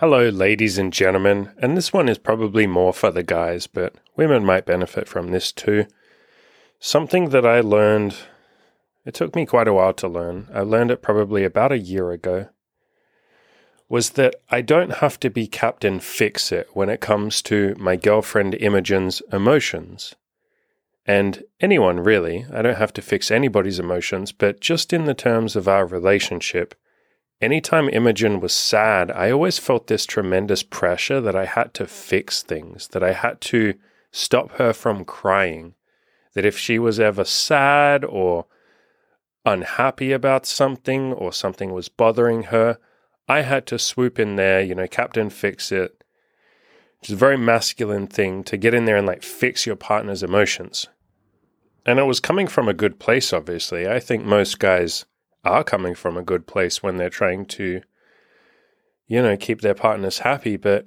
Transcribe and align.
Hello, 0.00 0.28
ladies 0.28 0.78
and 0.78 0.92
gentlemen, 0.92 1.50
and 1.58 1.76
this 1.76 1.92
one 1.92 2.08
is 2.08 2.18
probably 2.18 2.68
more 2.68 2.92
for 2.92 3.10
the 3.10 3.24
guys, 3.24 3.66
but 3.66 3.96
women 4.14 4.44
might 4.44 4.64
benefit 4.64 5.08
from 5.08 5.32
this 5.32 5.50
too. 5.50 5.86
Something 6.78 7.30
that 7.30 7.44
I 7.44 7.58
learned, 7.62 8.14
it 9.04 9.12
took 9.12 9.34
me 9.34 9.44
quite 9.44 9.66
a 9.66 9.72
while 9.72 9.92
to 9.94 10.06
learn. 10.06 10.46
I 10.54 10.60
learned 10.60 10.92
it 10.92 11.02
probably 11.02 11.42
about 11.42 11.72
a 11.72 11.80
year 11.80 12.12
ago. 12.12 12.48
Was 13.88 14.10
that 14.10 14.36
I 14.52 14.60
don't 14.60 14.98
have 14.98 15.18
to 15.18 15.30
be 15.30 15.48
Captain 15.48 15.98
Fix 15.98 16.52
It 16.52 16.68
when 16.74 16.88
it 16.88 17.00
comes 17.00 17.42
to 17.42 17.74
my 17.76 17.96
girlfriend 17.96 18.54
Imogen's 18.54 19.20
emotions. 19.32 20.14
And 21.06 21.42
anyone 21.60 21.98
really, 21.98 22.46
I 22.52 22.62
don't 22.62 22.78
have 22.78 22.92
to 22.92 23.02
fix 23.02 23.32
anybody's 23.32 23.80
emotions, 23.80 24.30
but 24.30 24.60
just 24.60 24.92
in 24.92 25.06
the 25.06 25.14
terms 25.14 25.56
of 25.56 25.66
our 25.66 25.84
relationship, 25.84 26.76
anytime 27.40 27.88
Imogen 27.88 28.40
was 28.40 28.52
sad, 28.52 29.10
I 29.10 29.30
always 29.30 29.58
felt 29.58 29.86
this 29.86 30.06
tremendous 30.06 30.62
pressure 30.62 31.20
that 31.20 31.36
I 31.36 31.46
had 31.46 31.74
to 31.74 31.86
fix 31.86 32.42
things, 32.42 32.88
that 32.88 33.02
I 33.02 33.12
had 33.12 33.40
to 33.42 33.74
stop 34.10 34.52
her 34.52 34.72
from 34.72 35.04
crying. 35.04 35.74
That 36.34 36.44
if 36.44 36.58
she 36.58 36.78
was 36.78 37.00
ever 37.00 37.24
sad 37.24 38.04
or 38.04 38.46
unhappy 39.44 40.12
about 40.12 40.46
something 40.46 41.12
or 41.12 41.32
something 41.32 41.72
was 41.72 41.88
bothering 41.88 42.44
her, 42.44 42.78
I 43.28 43.42
had 43.42 43.66
to 43.66 43.78
swoop 43.78 44.18
in 44.18 44.36
there, 44.36 44.60
you 44.60 44.74
know, 44.74 44.86
Captain 44.86 45.30
Fix 45.30 45.72
It. 45.72 46.02
which 47.00 47.10
is 47.10 47.14
a 47.14 47.16
very 47.16 47.36
masculine 47.36 48.06
thing 48.06 48.42
to 48.44 48.56
get 48.56 48.74
in 48.74 48.84
there 48.84 48.96
and 48.96 49.06
like 49.06 49.22
fix 49.22 49.66
your 49.66 49.76
partner's 49.76 50.22
emotions. 50.22 50.86
And 51.86 51.98
it 51.98 52.04
was 52.04 52.20
coming 52.20 52.46
from 52.46 52.68
a 52.68 52.74
good 52.74 52.98
place, 52.98 53.32
obviously. 53.32 53.88
I 53.88 54.00
think 54.00 54.24
most 54.24 54.58
guys 54.58 55.06
are 55.48 55.64
coming 55.64 55.94
from 55.94 56.16
a 56.16 56.22
good 56.22 56.46
place 56.46 56.82
when 56.82 56.96
they're 56.96 57.10
trying 57.10 57.46
to, 57.46 57.82
you 59.06 59.22
know, 59.22 59.36
keep 59.36 59.60
their 59.60 59.74
partners 59.74 60.20
happy. 60.20 60.56
But 60.56 60.86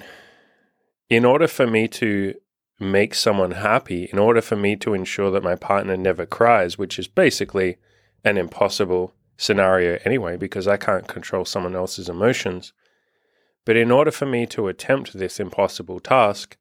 in 1.10 1.26
order 1.26 1.48
for 1.48 1.68
me 1.68 1.88
to 1.90 2.36
make 2.80 3.14
someone 3.14 3.52
happy, 3.52 4.10
in 4.12 4.18
order 4.18 4.42
for 4.42 4.56
me 4.56 4.76
to 4.78 4.94
ensure 4.94 5.32
that 5.32 5.44
my 5.44 5.56
partner 5.56 5.98
never 5.98 6.26
cries, 6.26 6.78
which 6.78 6.98
is 6.98 7.08
basically 7.08 7.78
an 8.24 8.38
impossible 8.38 9.14
scenario 9.38 10.00
anyway, 10.06 10.38
because 10.38 10.68
I 10.68 10.78
can't 10.78 11.08
control 11.08 11.46
someone 11.46 11.76
else's 11.76 12.10
emotions. 12.10 12.74
But 13.66 13.78
in 13.78 13.92
order 13.92 14.12
for 14.12 14.26
me 14.26 14.46
to 14.48 14.68
attempt 14.68 15.14
this 15.14 15.40
impossible 15.40 16.00
task, 16.00 16.58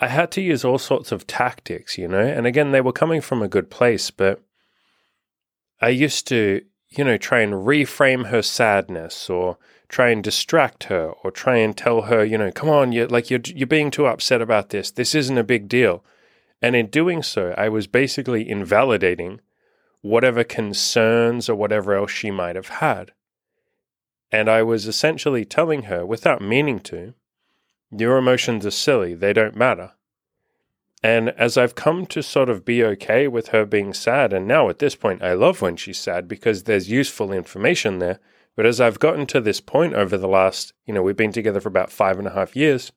I 0.00 0.08
had 0.08 0.30
to 0.32 0.40
use 0.40 0.64
all 0.64 0.78
sorts 0.78 1.10
of 1.10 1.26
tactics, 1.26 1.98
you 1.98 2.06
know, 2.06 2.20
and 2.20 2.46
again, 2.46 2.70
they 2.70 2.80
were 2.80 2.92
coming 2.92 3.20
from 3.20 3.42
a 3.42 3.48
good 3.48 3.70
place, 3.70 4.10
but 4.12 4.40
I 5.80 5.90
used 5.90 6.26
to, 6.28 6.62
you 6.88 7.04
know, 7.04 7.16
try 7.16 7.40
and 7.40 7.52
reframe 7.52 8.26
her 8.26 8.42
sadness 8.42 9.30
or 9.30 9.58
try 9.88 10.10
and 10.10 10.22
distract 10.22 10.84
her 10.84 11.10
or 11.10 11.30
try 11.30 11.56
and 11.56 11.76
tell 11.76 12.02
her, 12.02 12.24
you 12.24 12.36
know, 12.36 12.50
come 12.50 12.68
on, 12.68 12.92
you're 12.92 13.08
like 13.08 13.30
you're 13.30 13.40
you're 13.44 13.66
being 13.66 13.90
too 13.90 14.06
upset 14.06 14.42
about 14.42 14.70
this. 14.70 14.90
This 14.90 15.14
isn't 15.14 15.38
a 15.38 15.44
big 15.44 15.68
deal. 15.68 16.04
And 16.60 16.74
in 16.74 16.86
doing 16.86 17.22
so, 17.22 17.54
I 17.56 17.68
was 17.68 17.86
basically 17.86 18.48
invalidating 18.48 19.40
whatever 20.00 20.44
concerns 20.44 21.48
or 21.48 21.54
whatever 21.54 21.94
else 21.94 22.10
she 22.10 22.30
might 22.30 22.56
have 22.56 22.68
had. 22.68 23.12
And 24.30 24.48
I 24.48 24.62
was 24.62 24.86
essentially 24.86 25.44
telling 25.44 25.84
her, 25.84 26.04
without 26.04 26.42
meaning 26.42 26.80
to, 26.80 27.14
your 27.90 28.18
emotions 28.18 28.66
are 28.66 28.70
silly, 28.70 29.14
they 29.14 29.32
don't 29.32 29.56
matter. 29.56 29.92
And 31.02 31.30
as 31.30 31.56
I've 31.56 31.76
come 31.76 32.06
to 32.06 32.22
sort 32.22 32.48
of 32.48 32.64
be 32.64 32.82
okay 32.82 33.28
with 33.28 33.48
her 33.48 33.64
being 33.64 33.94
sad, 33.94 34.32
and 34.32 34.48
now 34.48 34.68
at 34.68 34.80
this 34.80 34.96
point, 34.96 35.22
I 35.22 35.32
love 35.34 35.62
when 35.62 35.76
she's 35.76 35.98
sad 35.98 36.26
because 36.26 36.64
there's 36.64 36.90
useful 36.90 37.32
information 37.32 37.98
there. 37.98 38.18
But 38.56 38.66
as 38.66 38.80
I've 38.80 38.98
gotten 38.98 39.26
to 39.26 39.40
this 39.40 39.60
point 39.60 39.94
over 39.94 40.18
the 40.18 40.26
last, 40.26 40.72
you 40.84 40.92
know, 40.92 41.02
we've 41.02 41.16
been 41.16 41.32
together 41.32 41.60
for 41.60 41.68
about 41.68 41.92
five 41.92 42.18
and 42.18 42.26
a 42.26 42.32
half 42.32 42.56
years, 42.56 42.90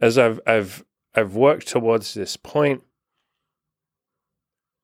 as 0.00 0.16
I've 0.16 0.40
I've 0.46 0.84
I've 1.14 1.34
worked 1.34 1.66
towards 1.66 2.14
this 2.14 2.36
point, 2.36 2.84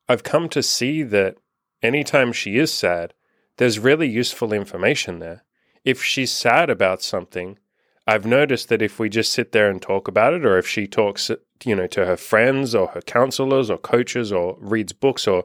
I've 0.08 0.24
come 0.24 0.48
to 0.48 0.62
see 0.62 1.04
that 1.04 1.36
anytime 1.80 2.32
she 2.32 2.58
is 2.58 2.72
sad, 2.72 3.14
there's 3.58 3.78
really 3.78 4.08
useful 4.08 4.52
information 4.52 5.20
there. 5.20 5.44
If 5.84 6.02
she's 6.02 6.32
sad 6.32 6.70
about 6.70 7.02
something, 7.02 7.58
I've 8.06 8.26
noticed 8.26 8.68
that 8.70 8.82
if 8.82 8.98
we 8.98 9.08
just 9.08 9.30
sit 9.30 9.52
there 9.52 9.70
and 9.70 9.80
talk 9.80 10.08
about 10.08 10.34
it, 10.34 10.44
or 10.44 10.58
if 10.58 10.66
she 10.66 10.86
talks, 10.86 11.30
you 11.64 11.74
know, 11.74 11.86
to 11.88 12.06
her 12.06 12.16
friends 12.16 12.74
or 12.74 12.88
her 12.88 13.00
counselors 13.00 13.70
or 13.70 13.78
coaches 13.78 14.32
or 14.32 14.56
reads 14.60 14.92
books 14.92 15.26
or 15.26 15.44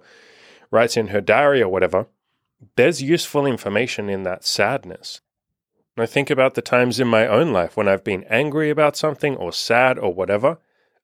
writes 0.71 0.97
in 0.97 1.07
her 1.07 1.21
diary 1.21 1.61
or 1.61 1.69
whatever, 1.69 2.07
there's 2.75 3.01
useful 3.01 3.45
information 3.45 4.09
in 4.09 4.23
that 4.23 4.43
sadness. 4.43 5.21
And 5.95 6.03
I 6.03 6.07
think 6.07 6.29
about 6.29 6.55
the 6.55 6.61
times 6.61 6.99
in 6.99 7.07
my 7.07 7.27
own 7.27 7.53
life 7.53 7.77
when 7.77 7.87
I've 7.87 8.03
been 8.03 8.23
angry 8.29 8.69
about 8.69 8.97
something 8.97 9.35
or 9.35 9.51
sad 9.51 9.99
or 9.99 10.13
whatever. 10.13 10.57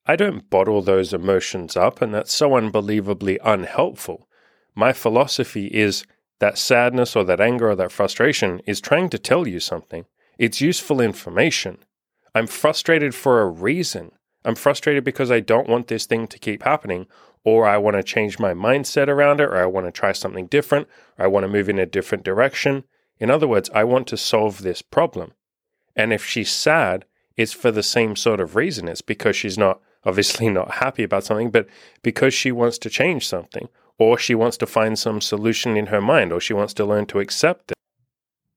I 0.05 0.15
don't 0.15 0.49
bottle 0.49 0.81
those 0.81 1.13
emotions 1.13 1.77
up, 1.77 2.01
and 2.01 2.13
that's 2.13 2.33
so 2.33 2.55
unbelievably 2.55 3.39
unhelpful. 3.43 4.27
My 4.73 4.93
philosophy 4.93 5.67
is 5.67 6.05
that 6.39 6.57
sadness 6.57 7.15
or 7.15 7.23
that 7.25 7.41
anger 7.41 7.69
or 7.69 7.75
that 7.75 7.91
frustration 7.91 8.61
is 8.65 8.81
trying 8.81 9.09
to 9.09 9.19
tell 9.19 9.47
you 9.47 9.59
something. 9.59 10.05
It's 10.39 10.61
useful 10.61 11.01
information. 11.01 11.79
I'm 12.33 12.47
frustrated 12.47 13.13
for 13.13 13.41
a 13.41 13.49
reason. 13.49 14.11
I'm 14.45 14.55
frustrated 14.55 15.03
because 15.03 15.31
I 15.31 15.39
don't 15.39 15.69
want 15.69 15.87
this 15.87 16.05
thing 16.05 16.27
to 16.27 16.39
keep 16.39 16.63
happening, 16.63 17.07
or 17.43 17.67
I 17.67 17.77
want 17.77 17.97
to 17.97 18.03
change 18.03 18.39
my 18.39 18.53
mindset 18.53 19.07
around 19.07 19.41
it, 19.41 19.49
or 19.49 19.57
I 19.57 19.65
want 19.65 19.87
to 19.87 19.91
try 19.91 20.11
something 20.11 20.47
different, 20.47 20.87
or 21.17 21.25
I 21.25 21.27
want 21.27 21.43
to 21.43 21.49
move 21.49 21.69
in 21.69 21.79
a 21.79 21.85
different 21.85 22.23
direction. 22.23 22.83
In 23.19 23.29
other 23.29 23.47
words, 23.47 23.69
I 23.73 23.83
want 23.83 24.07
to 24.07 24.17
solve 24.17 24.61
this 24.61 24.81
problem. 24.81 25.33
And 25.95 26.13
if 26.13 26.25
she's 26.25 26.51
sad, 26.51 27.05
it's 27.35 27.53
for 27.53 27.71
the 27.71 27.83
same 27.83 28.15
sort 28.15 28.39
of 28.39 28.55
reason. 28.55 28.87
It's 28.87 29.01
because 29.01 29.35
she's 29.35 29.57
not, 29.57 29.81
obviously, 30.05 30.49
not 30.49 30.75
happy 30.75 31.03
about 31.03 31.25
something, 31.25 31.51
but 31.51 31.67
because 32.01 32.33
she 32.33 32.51
wants 32.51 32.77
to 32.79 32.89
change 32.89 33.27
something, 33.27 33.67
or 33.97 34.17
she 34.17 34.35
wants 34.35 34.57
to 34.57 34.65
find 34.65 34.97
some 34.97 35.19
solution 35.19 35.75
in 35.75 35.87
her 35.87 36.01
mind, 36.01 36.31
or 36.31 36.39
she 36.39 36.53
wants 36.53 36.73
to 36.75 36.85
learn 36.85 37.05
to 37.07 37.19
accept 37.19 37.71
it. 37.71 37.77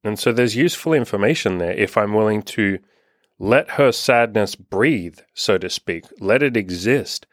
And 0.04 0.18
so 0.18 0.32
there's 0.32 0.56
useful 0.56 0.92
information 0.92 1.58
there 1.58 1.72
if 1.72 1.96
I'm 1.96 2.14
willing 2.14 2.42
to 2.42 2.78
let 3.42 3.70
her 3.70 3.90
sadness 3.90 4.54
breathe, 4.54 5.18
so 5.34 5.58
to 5.58 5.68
speak, 5.68 6.04
let 6.20 6.44
it 6.44 6.56
exist. 6.56 7.26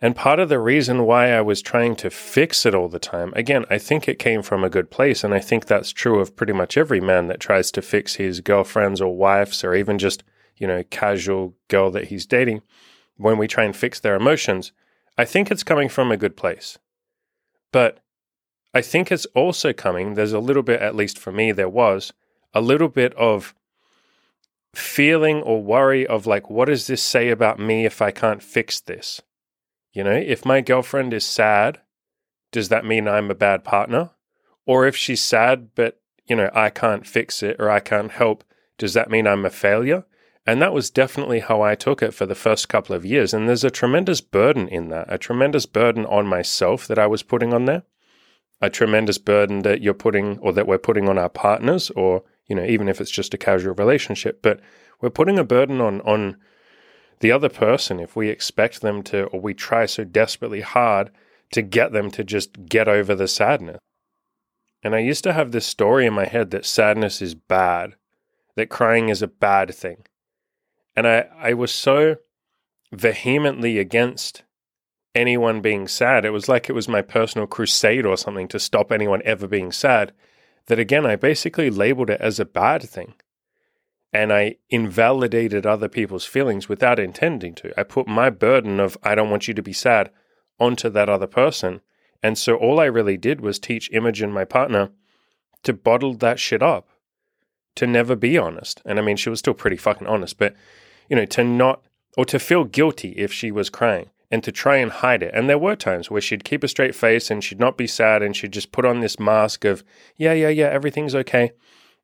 And 0.00 0.16
part 0.16 0.40
of 0.40 0.48
the 0.48 0.58
reason 0.58 1.04
why 1.04 1.32
I 1.32 1.42
was 1.42 1.60
trying 1.60 1.96
to 1.96 2.08
fix 2.08 2.64
it 2.64 2.74
all 2.74 2.88
the 2.88 2.98
time, 2.98 3.34
again, 3.36 3.66
I 3.68 3.76
think 3.76 4.08
it 4.08 4.18
came 4.18 4.40
from 4.40 4.64
a 4.64 4.70
good 4.70 4.90
place. 4.90 5.22
And 5.22 5.34
I 5.34 5.40
think 5.40 5.66
that's 5.66 5.92
true 5.92 6.18
of 6.18 6.34
pretty 6.34 6.54
much 6.54 6.78
every 6.78 6.98
man 6.98 7.26
that 7.26 7.40
tries 7.40 7.70
to 7.72 7.82
fix 7.82 8.14
his 8.14 8.40
girlfriends 8.40 9.02
or 9.02 9.14
wives 9.14 9.62
or 9.62 9.74
even 9.74 9.98
just, 9.98 10.24
you 10.56 10.66
know, 10.66 10.82
casual 10.84 11.54
girl 11.68 11.90
that 11.90 12.08
he's 12.08 12.24
dating. 12.24 12.62
When 13.18 13.36
we 13.36 13.46
try 13.46 13.64
and 13.64 13.76
fix 13.76 14.00
their 14.00 14.14
emotions, 14.16 14.72
I 15.18 15.26
think 15.26 15.50
it's 15.50 15.62
coming 15.62 15.90
from 15.90 16.10
a 16.10 16.16
good 16.16 16.38
place. 16.38 16.78
But 17.70 18.00
I 18.72 18.80
think 18.80 19.12
it's 19.12 19.26
also 19.34 19.74
coming, 19.74 20.14
there's 20.14 20.32
a 20.32 20.40
little 20.40 20.62
bit, 20.62 20.80
at 20.80 20.96
least 20.96 21.18
for 21.18 21.32
me, 21.32 21.52
there 21.52 21.68
was 21.68 22.14
a 22.54 22.62
little 22.62 22.88
bit 22.88 23.12
of 23.12 23.54
feeling 24.74 25.42
or 25.42 25.62
worry 25.62 26.06
of 26.06 26.26
like, 26.26 26.50
what 26.50 26.66
does 26.66 26.86
this 26.86 27.02
say 27.02 27.30
about 27.30 27.58
me 27.58 27.84
if 27.84 28.02
I 28.02 28.10
can't 28.10 28.42
fix 28.42 28.80
this? 28.80 29.20
You 29.92 30.04
know, 30.04 30.12
if 30.12 30.44
my 30.44 30.60
girlfriend 30.60 31.12
is 31.14 31.24
sad, 31.24 31.80
does 32.52 32.68
that 32.68 32.84
mean 32.84 33.08
I'm 33.08 33.30
a 33.30 33.34
bad 33.34 33.64
partner? 33.64 34.10
Or 34.66 34.86
if 34.86 34.96
she's 34.96 35.22
sad, 35.22 35.70
but, 35.74 36.00
you 36.26 36.36
know, 36.36 36.50
I 36.54 36.70
can't 36.70 37.06
fix 37.06 37.42
it 37.42 37.56
or 37.58 37.70
I 37.70 37.80
can't 37.80 38.12
help, 38.12 38.44
does 38.76 38.94
that 38.94 39.10
mean 39.10 39.26
I'm 39.26 39.44
a 39.44 39.50
failure? 39.50 40.04
And 40.46 40.62
that 40.62 40.72
was 40.72 40.90
definitely 40.90 41.40
how 41.40 41.62
I 41.62 41.74
took 41.74 42.02
it 42.02 42.14
for 42.14 42.26
the 42.26 42.34
first 42.34 42.68
couple 42.68 42.94
of 42.94 43.04
years. 43.04 43.34
And 43.34 43.48
there's 43.48 43.64
a 43.64 43.70
tremendous 43.70 44.20
burden 44.20 44.68
in 44.68 44.88
that, 44.88 45.12
a 45.12 45.18
tremendous 45.18 45.66
burden 45.66 46.06
on 46.06 46.26
myself 46.26 46.86
that 46.86 46.98
I 46.98 47.06
was 47.06 47.22
putting 47.22 47.52
on 47.52 47.64
there 47.64 47.82
a 48.60 48.70
tremendous 48.70 49.18
burden 49.18 49.60
that 49.60 49.82
you're 49.82 49.94
putting 49.94 50.38
or 50.38 50.52
that 50.52 50.66
we're 50.66 50.78
putting 50.78 51.08
on 51.08 51.18
our 51.18 51.28
partners 51.28 51.90
or 51.90 52.22
you 52.48 52.54
know 52.54 52.64
even 52.64 52.88
if 52.88 53.00
it's 53.00 53.10
just 53.10 53.34
a 53.34 53.38
casual 53.38 53.74
relationship 53.74 54.42
but 54.42 54.60
we're 55.00 55.10
putting 55.10 55.38
a 55.38 55.44
burden 55.44 55.80
on 55.80 56.00
on 56.02 56.36
the 57.20 57.32
other 57.32 57.48
person 57.48 58.00
if 58.00 58.16
we 58.16 58.28
expect 58.28 58.80
them 58.80 59.02
to 59.02 59.24
or 59.26 59.40
we 59.40 59.54
try 59.54 59.86
so 59.86 60.04
desperately 60.04 60.60
hard 60.60 61.10
to 61.52 61.62
get 61.62 61.92
them 61.92 62.10
to 62.10 62.24
just 62.24 62.66
get 62.66 62.88
over 62.88 63.14
the 63.14 63.28
sadness 63.28 63.78
and 64.82 64.94
i 64.94 64.98
used 64.98 65.24
to 65.24 65.32
have 65.32 65.52
this 65.52 65.66
story 65.66 66.06
in 66.06 66.14
my 66.14 66.26
head 66.26 66.50
that 66.50 66.64
sadness 66.64 67.20
is 67.22 67.34
bad 67.34 67.94
that 68.56 68.68
crying 68.68 69.08
is 69.08 69.22
a 69.22 69.28
bad 69.28 69.74
thing 69.74 70.04
and 70.96 71.06
i 71.06 71.26
i 71.38 71.52
was 71.52 71.72
so 71.72 72.16
vehemently 72.92 73.78
against 73.78 74.42
anyone 75.14 75.60
being 75.60 75.88
sad. 75.88 76.24
It 76.24 76.30
was 76.30 76.48
like 76.48 76.68
it 76.68 76.74
was 76.74 76.88
my 76.88 77.02
personal 77.02 77.46
crusade 77.46 78.06
or 78.06 78.16
something 78.16 78.48
to 78.48 78.58
stop 78.58 78.92
anyone 78.92 79.22
ever 79.24 79.46
being 79.46 79.72
sad. 79.72 80.12
That 80.68 80.78
again, 80.78 81.04
I 81.04 81.16
basically 81.16 81.70
labeled 81.70 82.10
it 82.10 82.20
as 82.20 82.38
a 82.38 82.44
bad 82.44 82.82
thing. 82.82 83.14
And 84.12 84.32
I 84.32 84.56
invalidated 84.70 85.66
other 85.66 85.88
people's 85.88 86.24
feelings 86.24 86.68
without 86.68 86.98
intending 86.98 87.54
to. 87.56 87.78
I 87.78 87.82
put 87.82 88.06
my 88.06 88.30
burden 88.30 88.80
of, 88.80 88.96
I 89.02 89.14
don't 89.14 89.30
want 89.30 89.48
you 89.48 89.54
to 89.54 89.62
be 89.62 89.72
sad, 89.72 90.10
onto 90.58 90.88
that 90.90 91.08
other 91.08 91.26
person. 91.26 91.80
And 92.22 92.38
so 92.38 92.56
all 92.56 92.80
I 92.80 92.86
really 92.86 93.16
did 93.16 93.40
was 93.40 93.58
teach 93.58 93.90
Imogen, 93.92 94.32
my 94.32 94.44
partner, 94.44 94.90
to 95.62 95.72
bottle 95.72 96.14
that 96.14 96.38
shit 96.38 96.62
up, 96.62 96.88
to 97.74 97.86
never 97.86 98.16
be 98.16 98.38
honest. 98.38 98.80
And 98.84 98.98
I 98.98 99.02
mean, 99.02 99.16
she 99.16 99.30
was 99.30 99.40
still 99.40 99.54
pretty 99.54 99.76
fucking 99.76 100.06
honest, 100.06 100.38
but, 100.38 100.54
you 101.08 101.16
know, 101.16 101.26
to 101.26 101.44
not, 101.44 101.82
or 102.16 102.24
to 102.26 102.38
feel 102.38 102.64
guilty 102.64 103.10
if 103.10 103.32
she 103.32 103.50
was 103.50 103.70
crying 103.70 104.10
and 104.30 104.44
to 104.44 104.52
try 104.52 104.76
and 104.76 104.90
hide 104.90 105.22
it. 105.22 105.32
And 105.34 105.48
there 105.48 105.58
were 105.58 105.76
times 105.76 106.10
where 106.10 106.20
she'd 106.20 106.44
keep 106.44 106.62
a 106.62 106.68
straight 106.68 106.94
face 106.94 107.30
and 107.30 107.42
she'd 107.42 107.60
not 107.60 107.78
be 107.78 107.86
sad 107.86 108.22
and 108.22 108.36
she'd 108.36 108.52
just 108.52 108.72
put 108.72 108.84
on 108.84 109.00
this 109.00 109.18
mask 109.18 109.64
of, 109.64 109.82
yeah, 110.16 110.32
yeah, 110.32 110.50
yeah, 110.50 110.66
everything's 110.66 111.14
okay. 111.14 111.52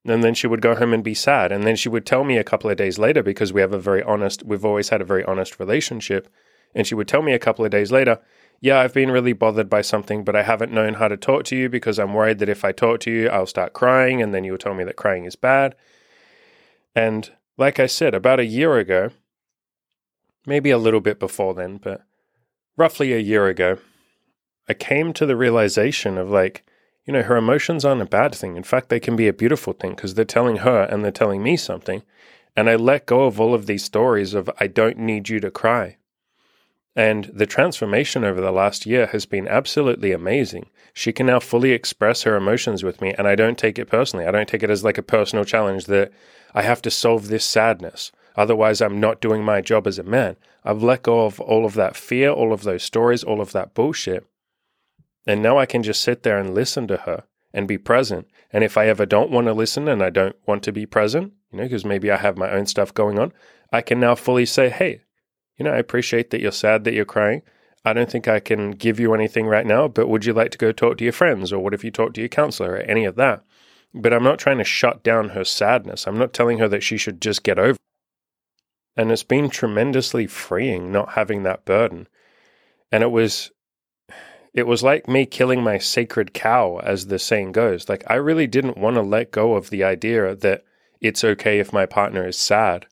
And 0.06 0.22
then 0.22 0.34
she 0.34 0.46
would 0.46 0.62
go 0.62 0.74
home 0.74 0.92
and 0.92 1.04
be 1.04 1.14
sad. 1.14 1.52
And 1.52 1.64
then 1.64 1.76
she 1.76 1.88
would 1.88 2.06
tell 2.06 2.24
me 2.24 2.36
a 2.36 2.44
couple 2.44 2.70
of 2.70 2.76
days 2.76 2.98
later, 2.98 3.22
because 3.22 3.52
we 3.52 3.60
have 3.60 3.72
a 3.72 3.78
very 3.78 4.02
honest, 4.02 4.42
we've 4.44 4.64
always 4.64 4.90
had 4.90 5.00
a 5.00 5.06
very 5.06 5.24
honest 5.24 5.58
relationship. 5.58 6.28
And 6.74 6.86
she 6.86 6.94
would 6.94 7.08
tell 7.08 7.22
me 7.22 7.32
a 7.32 7.38
couple 7.38 7.64
of 7.64 7.70
days 7.70 7.90
later, 7.92 8.20
yeah, 8.60 8.80
I've 8.80 8.94
been 8.94 9.10
really 9.10 9.32
bothered 9.32 9.68
by 9.68 9.82
something, 9.82 10.24
but 10.24 10.36
I 10.36 10.42
haven't 10.42 10.72
known 10.72 10.94
how 10.94 11.08
to 11.08 11.16
talk 11.16 11.44
to 11.44 11.56
you 11.56 11.68
because 11.68 11.98
I'm 11.98 12.14
worried 12.14 12.38
that 12.38 12.48
if 12.48 12.64
I 12.64 12.72
talk 12.72 13.00
to 13.00 13.10
you, 13.10 13.28
I'll 13.28 13.46
start 13.46 13.72
crying. 13.72 14.22
And 14.22 14.34
then 14.34 14.44
you'll 14.44 14.58
tell 14.58 14.74
me 14.74 14.84
that 14.84 14.96
crying 14.96 15.24
is 15.24 15.36
bad. 15.36 15.74
And 16.94 17.30
like 17.56 17.78
I 17.78 17.86
said, 17.86 18.14
about 18.14 18.40
a 18.40 18.46
year 18.46 18.76
ago, 18.78 19.10
maybe 20.46 20.70
a 20.70 20.78
little 20.78 21.00
bit 21.00 21.18
before 21.18 21.54
then, 21.54 21.78
but 21.78 22.02
roughly 22.76 23.12
a 23.12 23.18
year 23.18 23.46
ago, 23.46 23.78
I 24.68 24.74
came 24.74 25.12
to 25.14 25.26
the 25.26 25.36
realization 25.36 26.18
of 26.18 26.30
like, 26.30 26.64
you 27.04 27.12
know, 27.12 27.22
her 27.22 27.36
emotions 27.36 27.84
aren't 27.84 28.02
a 28.02 28.06
bad 28.06 28.34
thing. 28.34 28.56
In 28.56 28.62
fact, 28.62 28.88
they 28.88 29.00
can 29.00 29.16
be 29.16 29.28
a 29.28 29.32
beautiful 29.32 29.72
thing 29.72 29.94
because 29.94 30.14
they're 30.14 30.24
telling 30.24 30.56
her 30.58 30.84
and 30.84 31.04
they're 31.04 31.12
telling 31.12 31.42
me 31.42 31.56
something. 31.56 32.02
And 32.56 32.70
I 32.70 32.76
let 32.76 33.06
go 33.06 33.24
of 33.24 33.40
all 33.40 33.52
of 33.52 33.66
these 33.66 33.84
stories 33.84 34.32
of, 34.32 34.48
I 34.58 34.68
don't 34.68 34.98
need 34.98 35.28
you 35.28 35.40
to 35.40 35.50
cry. 35.50 35.96
And 36.96 37.24
the 37.34 37.46
transformation 37.46 38.22
over 38.22 38.40
the 38.40 38.52
last 38.52 38.86
year 38.86 39.06
has 39.06 39.26
been 39.26 39.48
absolutely 39.48 40.12
amazing. 40.12 40.66
She 40.92 41.12
can 41.12 41.26
now 41.26 41.40
fully 41.40 41.72
express 41.72 42.22
her 42.22 42.36
emotions 42.36 42.84
with 42.84 43.00
me, 43.00 43.12
and 43.18 43.26
I 43.26 43.34
don't 43.34 43.58
take 43.58 43.80
it 43.80 43.86
personally. 43.86 44.26
I 44.26 44.30
don't 44.30 44.48
take 44.48 44.62
it 44.62 44.70
as 44.70 44.84
like 44.84 44.96
a 44.96 45.02
personal 45.02 45.44
challenge 45.44 45.86
that 45.86 46.12
I 46.54 46.62
have 46.62 46.80
to 46.82 46.90
solve 46.92 47.26
this 47.26 47.44
sadness. 47.44 48.12
Otherwise, 48.36 48.80
I'm 48.80 48.98
not 48.98 49.20
doing 49.20 49.44
my 49.44 49.60
job 49.60 49.86
as 49.86 49.98
a 49.98 50.02
man. 50.02 50.36
I've 50.64 50.82
let 50.82 51.02
go 51.02 51.24
of 51.24 51.40
all 51.40 51.64
of 51.64 51.74
that 51.74 51.96
fear, 51.96 52.30
all 52.30 52.52
of 52.52 52.62
those 52.62 52.82
stories, 52.82 53.22
all 53.22 53.40
of 53.40 53.52
that 53.52 53.74
bullshit. 53.74 54.26
And 55.26 55.42
now 55.42 55.58
I 55.58 55.66
can 55.66 55.82
just 55.82 56.02
sit 56.02 56.22
there 56.22 56.38
and 56.38 56.54
listen 56.54 56.86
to 56.88 56.98
her 56.98 57.24
and 57.52 57.68
be 57.68 57.78
present. 57.78 58.26
And 58.52 58.64
if 58.64 58.76
I 58.76 58.88
ever 58.88 59.06
don't 59.06 59.30
want 59.30 59.46
to 59.46 59.52
listen 59.52 59.88
and 59.88 60.02
I 60.02 60.10
don't 60.10 60.36
want 60.46 60.62
to 60.64 60.72
be 60.72 60.86
present, 60.86 61.32
you 61.52 61.58
know, 61.58 61.64
because 61.64 61.84
maybe 61.84 62.10
I 62.10 62.16
have 62.16 62.36
my 62.36 62.50
own 62.50 62.66
stuff 62.66 62.92
going 62.92 63.18
on, 63.18 63.32
I 63.72 63.80
can 63.80 64.00
now 64.00 64.14
fully 64.16 64.46
say, 64.46 64.68
hey, 64.68 65.02
you 65.56 65.64
know, 65.64 65.72
I 65.72 65.78
appreciate 65.78 66.30
that 66.30 66.40
you're 66.40 66.52
sad 66.52 66.84
that 66.84 66.94
you're 66.94 67.04
crying. 67.04 67.42
I 67.84 67.92
don't 67.92 68.10
think 68.10 68.26
I 68.26 68.40
can 68.40 68.72
give 68.72 68.98
you 68.98 69.14
anything 69.14 69.46
right 69.46 69.66
now, 69.66 69.88
but 69.88 70.08
would 70.08 70.24
you 70.24 70.32
like 70.32 70.50
to 70.52 70.58
go 70.58 70.72
talk 70.72 70.98
to 70.98 71.04
your 71.04 71.12
friends? 71.12 71.52
Or 71.52 71.60
what 71.60 71.74
if 71.74 71.84
you 71.84 71.90
talk 71.90 72.14
to 72.14 72.20
your 72.20 72.28
counselor 72.28 72.72
or 72.72 72.78
any 72.78 73.04
of 73.04 73.14
that? 73.16 73.44
But 73.92 74.12
I'm 74.12 74.24
not 74.24 74.38
trying 74.38 74.58
to 74.58 74.64
shut 74.64 75.04
down 75.04 75.30
her 75.30 75.44
sadness. 75.44 76.06
I'm 76.06 76.18
not 76.18 76.32
telling 76.32 76.58
her 76.58 76.68
that 76.68 76.82
she 76.82 76.96
should 76.96 77.20
just 77.20 77.44
get 77.44 77.58
over. 77.58 77.78
And 78.96 79.10
it's 79.10 79.24
been 79.24 79.50
tremendously 79.50 80.26
freeing 80.26 80.92
not 80.92 81.12
having 81.12 81.42
that 81.42 81.64
burden. 81.64 82.08
And 82.92 83.02
it 83.02 83.10
was 83.10 83.50
it 84.54 84.68
was 84.68 84.84
like 84.84 85.08
me 85.08 85.26
killing 85.26 85.62
my 85.62 85.78
sacred 85.78 86.32
cow, 86.32 86.78
as 86.78 87.08
the 87.08 87.18
saying 87.18 87.52
goes. 87.52 87.88
Like, 87.88 88.04
I 88.06 88.14
really 88.14 88.46
didn't 88.46 88.78
want 88.78 88.94
to 88.94 89.02
let 89.02 89.32
go 89.32 89.56
of 89.56 89.68
the 89.68 89.82
idea 89.82 90.32
that 90.36 90.64
it's 91.00 91.24
okay 91.24 91.58
if 91.58 91.72
my 91.72 91.86
partner 91.86 92.24
is 92.26 92.38
sad. 92.38 92.86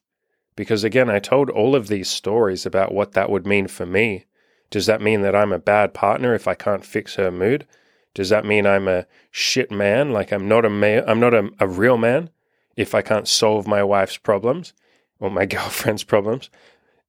Because 0.56 0.82
again, 0.82 1.08
I 1.08 1.20
told 1.20 1.48
all 1.48 1.76
of 1.76 1.86
these 1.86 2.10
stories 2.10 2.66
about 2.66 2.92
what 2.92 3.12
that 3.12 3.30
would 3.30 3.46
mean 3.46 3.68
for 3.68 3.86
me. 3.86 4.26
Does 4.70 4.86
that 4.86 5.00
mean 5.00 5.22
that 5.22 5.36
I'm 5.36 5.52
a 5.52 5.58
bad 5.58 5.94
partner 5.94 6.34
if 6.34 6.48
I 6.48 6.54
can't 6.54 6.84
fix 6.84 7.14
her 7.14 7.30
mood? 7.30 7.64
Does 8.12 8.28
that 8.28 8.44
mean 8.44 8.66
I'm 8.66 8.88
a 8.88 9.06
shit 9.30 9.70
man? 9.70 10.10
Like 10.10 10.32
I'm 10.32 10.48
not 10.48 10.64
a 10.64 10.70
man, 10.70 11.04
I'm 11.06 11.20
not 11.20 11.32
a, 11.32 11.48
a 11.60 11.68
real 11.68 11.96
man 11.96 12.30
if 12.76 12.94
I 12.94 13.02
can't 13.02 13.28
solve 13.28 13.66
my 13.66 13.82
wife's 13.82 14.18
problems 14.18 14.74
or 15.22 15.30
my 15.30 15.46
girlfriend's 15.54 16.04
problems? 16.04 16.50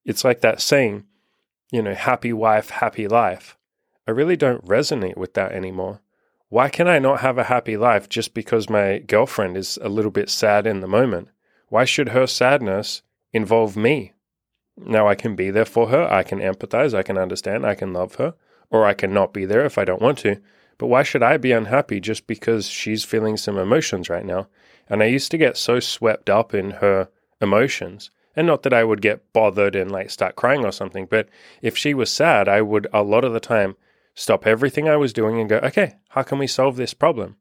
It's 0.05 0.23
like 0.23 0.41
that 0.41 0.61
saying, 0.61 1.05
you 1.71 1.81
know, 1.81 1.95
happy 1.95 2.31
wife, 2.31 2.69
happy 2.69 3.07
life. 3.07 3.57
I 4.07 4.11
really 4.11 4.37
don't 4.37 4.65
resonate 4.65 5.17
with 5.17 5.33
that 5.33 5.51
anymore. 5.51 6.01
Why 6.49 6.69
can 6.69 6.87
I 6.87 6.99
not 6.99 7.21
have 7.21 7.37
a 7.37 7.45
happy 7.45 7.77
life 7.77 8.07
just 8.07 8.33
because 8.33 8.69
my 8.69 8.99
girlfriend 8.99 9.57
is 9.57 9.79
a 9.81 9.89
little 9.89 10.11
bit 10.11 10.29
sad 10.29 10.67
in 10.67 10.81
the 10.81 10.87
moment? 10.87 11.29
Why 11.69 11.85
should 11.85 12.09
her 12.09 12.27
sadness 12.27 13.01
involve 13.33 13.75
me. 13.75 14.13
Now 14.77 15.07
I 15.07 15.15
can 15.15 15.35
be 15.35 15.49
there 15.49 15.65
for 15.65 15.89
her, 15.89 16.07
I 16.11 16.23
can 16.23 16.39
empathize, 16.39 16.93
I 16.93 17.03
can 17.03 17.17
understand, 17.17 17.65
I 17.65 17.75
can 17.75 17.91
love 17.91 18.15
her, 18.15 18.35
or 18.69 18.85
I 18.85 18.93
can 18.93 19.13
not 19.13 19.33
be 19.33 19.45
there 19.45 19.65
if 19.65 19.77
I 19.77 19.85
don't 19.85 20.01
want 20.01 20.19
to. 20.19 20.39
But 20.77 20.87
why 20.87 21.03
should 21.03 21.23
I 21.23 21.37
be 21.37 21.51
unhappy 21.51 21.99
just 21.99 22.25
because 22.25 22.67
she's 22.67 23.03
feeling 23.03 23.37
some 23.37 23.57
emotions 23.57 24.09
right 24.09 24.25
now? 24.25 24.47
And 24.87 25.03
I 25.03 25.07
used 25.07 25.31
to 25.31 25.37
get 25.37 25.57
so 25.57 25.79
swept 25.79 26.29
up 26.29 26.53
in 26.53 26.71
her 26.71 27.09
emotions. 27.43 28.09
And 28.35 28.47
not 28.47 28.63
that 28.63 28.73
I 28.73 28.83
would 28.83 29.01
get 29.01 29.31
bothered 29.31 29.75
and 29.75 29.91
like 29.91 30.09
start 30.09 30.35
crying 30.35 30.65
or 30.65 30.71
something, 30.71 31.05
but 31.05 31.29
if 31.61 31.77
she 31.77 31.93
was 31.93 32.11
sad, 32.11 32.47
I 32.47 32.61
would 32.61 32.87
a 32.91 33.03
lot 33.03 33.23
of 33.23 33.33
the 33.33 33.39
time 33.39 33.75
stop 34.15 34.47
everything 34.47 34.89
I 34.89 34.97
was 34.97 35.13
doing 35.13 35.39
and 35.39 35.49
go, 35.49 35.57
okay, 35.57 35.97
how 36.09 36.23
can 36.23 36.39
we 36.39 36.47
solve 36.47 36.75
this 36.75 36.95
problem? 36.95 37.35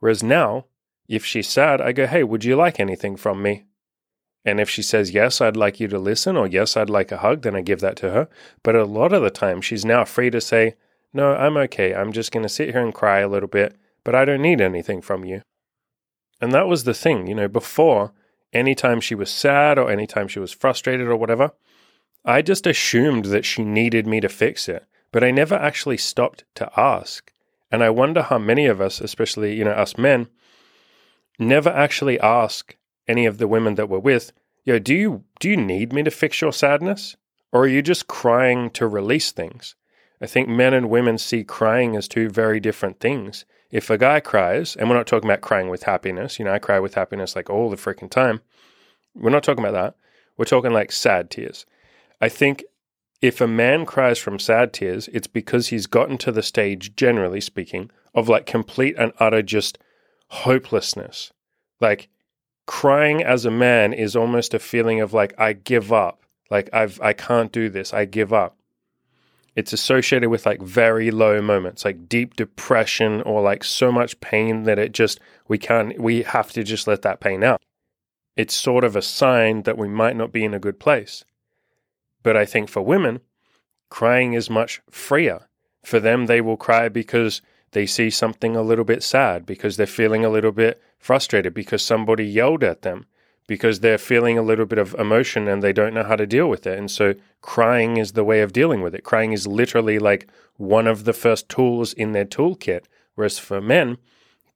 Whereas 0.00 0.22
now, 0.22 0.66
if 1.06 1.24
she's 1.24 1.48
sad, 1.48 1.80
I 1.80 1.92
go, 1.92 2.08
hey, 2.08 2.24
would 2.24 2.44
you 2.44 2.56
like 2.56 2.80
anything 2.80 3.16
from 3.16 3.40
me? 3.40 3.66
And 4.44 4.60
if 4.60 4.68
she 4.68 4.82
says, 4.82 5.12
Yes, 5.12 5.40
I'd 5.40 5.56
like 5.56 5.78
you 5.78 5.88
to 5.88 5.98
listen, 5.98 6.36
or 6.36 6.46
Yes, 6.46 6.76
I'd 6.76 6.90
like 6.90 7.12
a 7.12 7.18
hug, 7.18 7.42
then 7.42 7.54
I 7.54 7.60
give 7.60 7.80
that 7.80 7.96
to 7.98 8.10
her. 8.10 8.28
But 8.62 8.74
a 8.74 8.84
lot 8.84 9.12
of 9.12 9.22
the 9.22 9.30
time, 9.30 9.60
she's 9.60 9.84
now 9.84 10.04
free 10.04 10.30
to 10.30 10.40
say, 10.40 10.74
No, 11.12 11.34
I'm 11.34 11.56
okay. 11.58 11.94
I'm 11.94 12.12
just 12.12 12.32
going 12.32 12.42
to 12.42 12.48
sit 12.48 12.70
here 12.70 12.82
and 12.82 12.94
cry 12.94 13.20
a 13.20 13.28
little 13.28 13.48
bit, 13.48 13.76
but 14.04 14.14
I 14.14 14.24
don't 14.24 14.42
need 14.42 14.60
anything 14.60 15.00
from 15.00 15.24
you. 15.24 15.42
And 16.40 16.52
that 16.52 16.66
was 16.66 16.84
the 16.84 16.94
thing, 16.94 17.28
you 17.28 17.36
know, 17.36 17.48
before, 17.48 18.12
anytime 18.52 19.00
she 19.00 19.14
was 19.14 19.30
sad 19.30 19.78
or 19.78 19.90
anytime 19.90 20.28
she 20.28 20.38
was 20.38 20.52
frustrated 20.52 21.08
or 21.08 21.16
whatever, 21.16 21.52
I 22.24 22.42
just 22.42 22.66
assumed 22.66 23.26
that 23.26 23.44
she 23.44 23.64
needed 23.64 24.06
me 24.06 24.20
to 24.20 24.28
fix 24.28 24.68
it. 24.68 24.84
But 25.10 25.24
I 25.24 25.30
never 25.30 25.54
actually 25.54 25.98
stopped 25.98 26.44
to 26.54 26.70
ask. 26.78 27.32
And 27.70 27.82
I 27.82 27.90
wonder 27.90 28.22
how 28.22 28.38
many 28.38 28.66
of 28.66 28.80
us, 28.80 29.00
especially, 29.00 29.54
you 29.54 29.64
know, 29.64 29.72
us 29.72 29.98
men, 29.98 30.28
never 31.38 31.70
actually 31.70 32.18
ask 32.20 32.76
any 33.08 33.26
of 33.26 33.38
the 33.38 33.48
women 33.48 33.74
that 33.74 33.88
we're 33.88 33.98
with, 33.98 34.32
yo, 34.64 34.78
do 34.78 34.94
you 34.94 35.24
do 35.40 35.50
you 35.50 35.56
need 35.56 35.92
me 35.92 36.02
to 36.02 36.10
fix 36.10 36.40
your 36.40 36.52
sadness? 36.52 37.16
Or 37.50 37.64
are 37.64 37.68
you 37.68 37.82
just 37.82 38.06
crying 38.06 38.70
to 38.70 38.86
release 38.86 39.32
things? 39.32 39.74
I 40.20 40.26
think 40.26 40.48
men 40.48 40.72
and 40.72 40.88
women 40.88 41.18
see 41.18 41.44
crying 41.44 41.96
as 41.96 42.08
two 42.08 42.28
very 42.30 42.60
different 42.60 43.00
things. 43.00 43.44
If 43.72 43.88
a 43.88 43.96
guy 43.96 44.20
cries, 44.20 44.76
and 44.76 44.88
we're 44.88 44.96
not 44.96 45.06
talking 45.06 45.28
about 45.28 45.40
crying 45.40 45.70
with 45.70 45.84
happiness, 45.84 46.38
you 46.38 46.44
know, 46.44 46.52
I 46.52 46.58
cry 46.58 46.78
with 46.78 46.94
happiness 46.94 47.34
like 47.34 47.48
all 47.48 47.70
the 47.70 47.76
freaking 47.76 48.10
time. 48.10 48.42
We're 49.14 49.30
not 49.30 49.42
talking 49.42 49.64
about 49.64 49.72
that. 49.72 49.96
We're 50.36 50.44
talking 50.44 50.72
like 50.72 50.92
sad 50.92 51.30
tears. 51.30 51.64
I 52.20 52.28
think 52.28 52.64
if 53.22 53.40
a 53.40 53.46
man 53.46 53.86
cries 53.86 54.18
from 54.18 54.38
sad 54.38 54.74
tears, 54.74 55.08
it's 55.08 55.26
because 55.26 55.68
he's 55.68 55.86
gotten 55.86 56.18
to 56.18 56.30
the 56.30 56.42
stage, 56.42 56.94
generally 56.96 57.40
speaking, 57.40 57.90
of 58.14 58.28
like 58.28 58.44
complete 58.44 58.94
and 58.98 59.12
utter 59.18 59.42
just 59.42 59.78
hopelessness. 60.28 61.32
Like 61.80 62.08
crying 62.66 63.22
as 63.22 63.46
a 63.46 63.50
man 63.50 63.94
is 63.94 64.14
almost 64.14 64.52
a 64.52 64.58
feeling 64.58 65.00
of 65.00 65.14
like 65.14 65.34
I 65.38 65.54
give 65.54 65.92
up. 65.92 66.22
Like 66.50 66.68
I've 66.74 67.00
I 67.00 67.14
can't 67.14 67.50
do 67.50 67.70
this. 67.70 67.94
I 67.94 68.04
give 68.04 68.34
up. 68.34 68.58
It's 69.54 69.72
associated 69.72 70.30
with 70.30 70.46
like 70.46 70.62
very 70.62 71.10
low 71.10 71.42
moments, 71.42 71.84
like 71.84 72.08
deep 72.08 72.36
depression 72.36 73.20
or 73.22 73.42
like 73.42 73.64
so 73.64 73.92
much 73.92 74.20
pain 74.20 74.62
that 74.64 74.78
it 74.78 74.92
just 74.92 75.20
we 75.48 75.58
can't 75.58 76.00
we 76.00 76.22
have 76.22 76.52
to 76.52 76.62
just 76.62 76.86
let 76.86 77.02
that 77.02 77.20
pain 77.20 77.44
out. 77.44 77.60
It's 78.34 78.54
sort 78.54 78.84
of 78.84 78.96
a 78.96 79.02
sign 79.02 79.62
that 79.64 79.76
we 79.76 79.88
might 79.88 80.16
not 80.16 80.32
be 80.32 80.44
in 80.44 80.54
a 80.54 80.58
good 80.58 80.80
place. 80.80 81.24
But 82.22 82.36
I 82.36 82.46
think 82.46 82.70
for 82.70 82.80
women, 82.80 83.20
crying 83.90 84.32
is 84.32 84.48
much 84.48 84.80
freer. 84.90 85.48
For 85.84 86.00
them, 86.00 86.26
they 86.26 86.40
will 86.40 86.56
cry 86.56 86.88
because 86.88 87.42
they 87.72 87.84
see 87.84 88.08
something 88.08 88.54
a 88.54 88.62
little 88.62 88.84
bit 88.84 89.02
sad, 89.02 89.44
because 89.44 89.76
they're 89.76 89.86
feeling 89.86 90.24
a 90.24 90.30
little 90.30 90.52
bit 90.52 90.80
frustrated 90.98 91.52
because 91.52 91.84
somebody 91.84 92.24
yelled 92.24 92.62
at 92.62 92.82
them 92.82 93.06
because 93.46 93.80
they're 93.80 93.98
feeling 93.98 94.38
a 94.38 94.42
little 94.42 94.66
bit 94.66 94.78
of 94.78 94.94
emotion 94.94 95.48
and 95.48 95.62
they 95.62 95.72
don't 95.72 95.94
know 95.94 96.04
how 96.04 96.16
to 96.16 96.26
deal 96.26 96.48
with 96.48 96.66
it. 96.66 96.78
And 96.78 96.90
so 96.90 97.14
crying 97.40 97.96
is 97.96 98.12
the 98.12 98.24
way 98.24 98.40
of 98.40 98.52
dealing 98.52 98.82
with 98.82 98.94
it. 98.94 99.04
Crying 99.04 99.32
is 99.32 99.46
literally 99.46 99.98
like 99.98 100.28
one 100.56 100.86
of 100.86 101.04
the 101.04 101.12
first 101.12 101.48
tools 101.48 101.92
in 101.92 102.12
their 102.12 102.24
toolkit. 102.24 102.84
Whereas 103.14 103.38
for 103.38 103.60
men, 103.60 103.98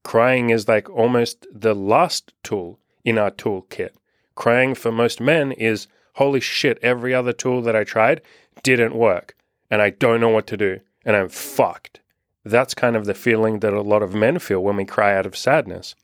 crying 0.02 0.50
is 0.50 0.68
like 0.68 0.88
almost 0.88 1.46
the 1.52 1.74
last 1.74 2.32
tool 2.42 2.78
in 3.04 3.18
our 3.18 3.30
toolkit. 3.30 3.90
Crying 4.34 4.74
for 4.74 4.92
most 4.92 5.20
men 5.20 5.52
is 5.52 5.88
holy 6.14 6.40
shit, 6.40 6.78
every 6.82 7.14
other 7.14 7.32
tool 7.32 7.62
that 7.62 7.76
I 7.76 7.84
tried 7.84 8.22
didn't 8.62 8.94
work 8.94 9.36
and 9.70 9.82
I 9.82 9.90
don't 9.90 10.20
know 10.20 10.28
what 10.28 10.46
to 10.48 10.56
do 10.56 10.80
and 11.04 11.16
I'm 11.16 11.28
fucked. 11.28 12.00
That's 12.44 12.74
kind 12.74 12.94
of 12.94 13.06
the 13.06 13.14
feeling 13.14 13.60
that 13.60 13.72
a 13.72 13.80
lot 13.82 14.02
of 14.02 14.14
men 14.14 14.38
feel 14.38 14.60
when 14.60 14.76
we 14.76 14.84
cry 14.84 15.16
out 15.16 15.26
of 15.26 15.36
sadness. 15.36 15.94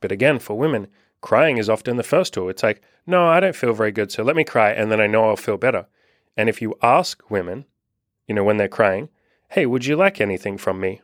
But 0.00 0.12
again, 0.12 0.38
for 0.38 0.56
women, 0.56 0.86
crying 1.24 1.58
is 1.58 1.68
often 1.68 1.96
the 1.96 2.02
first 2.02 2.34
tool. 2.34 2.48
It's 2.48 2.62
like, 2.62 2.82
no, 3.06 3.26
I 3.26 3.40
don't 3.40 3.56
feel 3.56 3.72
very 3.72 3.92
good, 3.92 4.12
so 4.12 4.22
let 4.22 4.36
me 4.36 4.44
cry, 4.44 4.70
and 4.70 4.92
then 4.92 5.00
I 5.00 5.08
know 5.08 5.28
I'll 5.28 5.36
feel 5.36 5.56
better. 5.56 5.86
And 6.36 6.48
if 6.48 6.62
you 6.62 6.74
ask 6.82 7.28
women, 7.30 7.64
you 8.28 8.34
know, 8.34 8.44
when 8.44 8.58
they're 8.58 8.68
crying, 8.68 9.08
hey, 9.48 9.66
would 9.66 9.84
you 9.84 9.96
like 9.96 10.20
anything 10.20 10.58
from 10.58 10.80
me? 10.80 11.00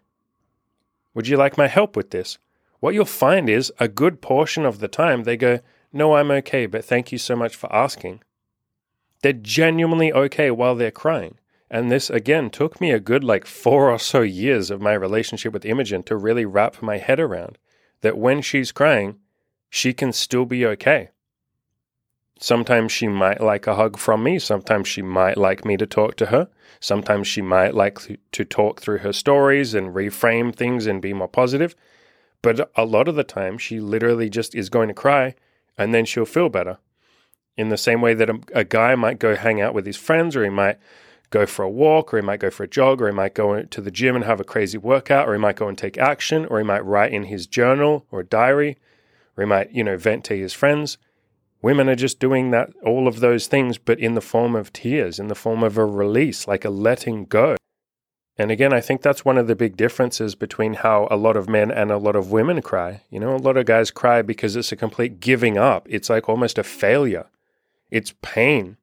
Would 1.15 1.27
you 1.27 1.37
like 1.37 1.59
my 1.59 1.67
help 1.67 1.97
with 1.97 2.11
this? 2.11 2.39
what 2.81 2.95
you'll 2.95 3.05
find 3.05 3.49
is 3.49 3.73
a 3.79 3.89
good 3.89 4.21
portion 4.21 4.65
of 4.65 4.81
the 4.81 4.89
time 4.89 5.23
they 5.23 5.37
go, 5.37 5.61
No, 5.93 6.17
I'm 6.17 6.31
okay, 6.31 6.67
but 6.67 6.85
thank 6.85 7.12
you 7.12 7.19
so 7.19 7.37
much 7.37 7.55
for 7.55 7.73
asking. 7.73 8.23
They're 9.23 9.35
genuinely 9.35 10.12
okay 10.12 10.50
while 10.50 10.75
they're 10.75 10.91
crying. 10.91 11.37
And 11.71 11.91
this 11.91 12.11
again 12.11 12.50
took 12.50 12.81
me 12.81 12.91
a 12.91 12.99
good 12.99 13.23
like 13.23 13.47
four 13.47 13.91
or 13.91 13.99
so 13.99 14.23
years 14.23 14.71
of 14.71 14.81
my 14.81 14.95
relationship 14.95 15.53
with 15.53 15.65
Imogen 15.65 16.03
to 16.05 16.17
really 16.17 16.45
wrap 16.45 16.83
my 16.83 16.99
head 16.99 17.21
around 17.21 17.59
that 18.00 18.19
when 18.19 18.41
she's 18.41 18.73
crying, 18.73 19.19
she 19.71 19.95
can 19.95 20.12
still 20.12 20.45
be 20.45 20.67
okay. 20.67 21.11
Sometimes 22.41 22.91
she 22.91 23.07
might 23.07 23.41
like 23.41 23.67
a 23.67 23.77
hug 23.77 23.97
from 23.97 24.23
me. 24.23 24.39
Sometimes 24.39 24.89
she 24.89 25.03
might 25.03 25.37
like 25.37 25.65
me 25.65 25.77
to 25.77 25.87
talk 25.87 26.17
to 26.17 26.27
her. 26.27 26.49
Sometimes 26.81 27.29
she 27.29 27.41
might 27.41 27.75
like 27.75 27.99
to 28.33 28.45
talk 28.45 28.81
through 28.81 28.99
her 28.99 29.12
stories 29.12 29.75
and 29.75 29.95
reframe 29.95 30.55
things 30.55 30.87
and 30.87 31.00
be 31.00 31.12
more 31.12 31.29
positive. 31.29 31.77
But 32.43 32.71
a 32.75 32.85
lot 32.85 33.09
of 33.09 33.15
the 33.15 33.25
time, 33.25 33.59
she 33.59 33.79
literally 33.79 34.31
just 34.31 34.55
is 34.55 34.71
going 34.71 34.89
to 34.89 34.95
cry 34.95 35.35
and 35.79 35.95
then 35.95 36.05
she'll 36.05 36.25
feel 36.25 36.49
better. 36.49 36.79
In 37.57 37.69
the 37.69 37.77
same 37.77 38.00
way 38.00 38.15
that 38.15 38.31
a, 38.31 38.41
a 38.55 38.65
guy 38.65 38.95
might 38.95 39.19
go 39.19 39.37
hang 39.37 39.61
out 39.61 39.75
with 39.75 39.85
his 39.85 39.99
friends 39.99 40.35
or 40.35 40.43
he 40.43 40.50
might 40.50 40.79
go 41.29 41.45
for 41.45 41.62
a 41.62 41.71
walk 41.71 42.12
or 42.12 42.17
he 42.17 42.23
might 42.23 42.41
go 42.41 42.50
for 42.50 42.65
a 42.65 42.69
jog 42.69 43.03
or 43.03 43.07
he 43.07 43.15
might 43.15 43.35
go 43.35 43.62
to 43.62 43.81
the 43.81 43.91
gym 43.91 44.17
and 44.17 44.25
have 44.25 44.41
a 44.41 44.45
crazy 44.45 44.79
workout 44.79 45.29
or 45.29 45.35
he 45.35 45.39
might 45.39 45.57
go 45.57 45.69
and 45.69 45.77
take 45.77 45.99
action 45.99 46.47
or 46.47 46.59
he 46.59 46.65
might 46.65 46.85
write 46.85 47.12
in 47.12 47.25
his 47.25 47.47
journal 47.47 48.07
or 48.11 48.23
diary 48.23 48.79
or 49.37 49.44
he 49.44 49.49
might, 49.49 49.70
you 49.72 49.84
know, 49.84 49.96
vent 49.96 50.25
to 50.25 50.37
his 50.37 50.52
friends 50.52 50.99
Women 51.62 51.90
are 51.90 51.96
just 51.96 52.18
doing 52.18 52.50
that, 52.52 52.70
all 52.84 53.06
of 53.06 53.20
those 53.20 53.46
things, 53.46 53.76
but 53.76 54.00
in 54.00 54.14
the 54.14 54.22
form 54.22 54.56
of 54.56 54.72
tears, 54.72 55.18
in 55.18 55.28
the 55.28 55.34
form 55.34 55.62
of 55.62 55.76
a 55.76 55.84
release, 55.84 56.49
like 56.49 56.64
a 56.64 56.70
letting 56.70 57.26
go. 57.26 57.56
And 58.38 58.50
again, 58.50 58.72
I 58.72 58.80
think 58.80 59.02
that's 59.02 59.26
one 59.26 59.37
of 59.37 59.46
the 59.46 59.54
big 59.54 59.76
differences 59.76 60.34
between 60.34 60.75
how 60.75 61.06
a 61.10 61.16
lot 61.16 61.37
of 61.37 61.50
men 61.50 61.70
and 61.70 61.90
a 61.90 61.99
lot 61.99 62.16
of 62.16 62.32
women 62.32 62.62
cry. 62.62 63.02
You 63.10 63.20
know, 63.20 63.37
a 63.37 63.37
lot 63.37 63.58
of 63.58 63.66
guys 63.66 63.90
cry 63.90 64.22
because 64.22 64.56
it's 64.56 64.72
a 64.72 64.76
complete 64.76 65.20
giving 65.20 65.58
up. 65.58 65.87
It's 65.90 66.08
like 66.08 66.30
almost 66.30 66.56
a 66.56 66.62
failure. 66.62 67.26
It's 67.90 68.14
pain. 68.22 68.78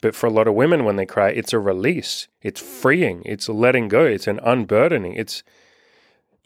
But 0.00 0.14
for 0.14 0.28
a 0.28 0.32
lot 0.32 0.46
of 0.46 0.54
women, 0.54 0.84
when 0.84 0.94
they 0.94 1.06
cry, 1.06 1.30
it's 1.30 1.52
a 1.52 1.58
release. 1.58 2.28
It's 2.40 2.60
freeing. 2.60 3.22
It's 3.26 3.48
letting 3.48 3.88
go. 3.88 4.04
It's 4.04 4.28
an 4.28 4.38
unburdening. 4.44 5.14
It's 5.14 5.42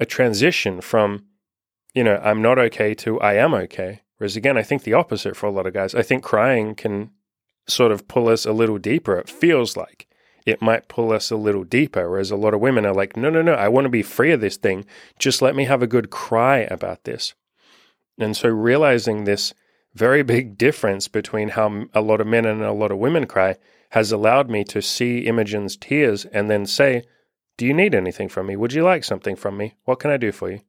a 0.00 0.06
transition 0.06 0.80
from, 0.80 1.26
you 1.94 2.04
know, 2.04 2.20
I'm 2.22 2.42
not 2.42 2.58
okay 2.58 2.94
to 2.94 3.20
I 3.20 3.34
am 3.34 3.54
okay. 3.54 4.02
Whereas 4.18 4.36
again, 4.36 4.58
I 4.58 4.62
think 4.62 4.82
the 4.82 4.94
opposite 4.94 5.36
for 5.36 5.46
a 5.46 5.50
lot 5.50 5.66
of 5.66 5.74
guys. 5.74 5.94
I 5.94 6.02
think 6.02 6.22
crying 6.22 6.74
can 6.74 7.10
sort 7.66 7.92
of 7.92 8.06
pull 8.08 8.28
us 8.28 8.44
a 8.44 8.52
little 8.52 8.78
deeper. 8.78 9.16
It 9.16 9.28
feels 9.28 9.76
like 9.76 10.06
it 10.44 10.60
might 10.60 10.88
pull 10.88 11.12
us 11.12 11.30
a 11.30 11.36
little 11.36 11.64
deeper. 11.64 12.10
Whereas 12.10 12.30
a 12.30 12.36
lot 12.36 12.54
of 12.54 12.60
women 12.60 12.84
are 12.84 12.94
like, 12.94 13.16
no, 13.16 13.30
no, 13.30 13.42
no, 13.42 13.54
I 13.54 13.68
want 13.68 13.86
to 13.86 13.90
be 13.90 14.02
free 14.02 14.32
of 14.32 14.40
this 14.40 14.56
thing. 14.56 14.84
Just 15.18 15.40
let 15.40 15.56
me 15.56 15.64
have 15.64 15.82
a 15.82 15.86
good 15.86 16.10
cry 16.10 16.58
about 16.58 17.04
this. 17.04 17.34
And 18.18 18.36
so 18.36 18.48
realizing 18.48 19.24
this 19.24 19.54
very 19.94 20.22
big 20.34 20.58
difference 20.58 21.08
between 21.08 21.50
how 21.50 21.86
a 21.94 22.00
lot 22.00 22.20
of 22.20 22.26
men 22.26 22.44
and 22.44 22.62
a 22.62 22.72
lot 22.72 22.90
of 22.90 22.98
women 22.98 23.26
cry 23.26 23.56
has 23.90 24.12
allowed 24.12 24.50
me 24.50 24.64
to 24.64 24.82
see 24.82 25.20
Imogen's 25.20 25.76
tears 25.76 26.24
and 26.26 26.50
then 26.50 26.66
say, 26.66 27.04
Do 27.56 27.66
you 27.66 27.72
need 27.72 27.94
anything 27.94 28.28
from 28.28 28.46
me? 28.46 28.56
Would 28.56 28.72
you 28.72 28.82
like 28.82 29.04
something 29.04 29.36
from 29.36 29.56
me? 29.56 29.74
What 29.84 30.00
can 30.00 30.10
I 30.10 30.16
do 30.16 30.32
for 30.32 30.50
you? 30.50 30.60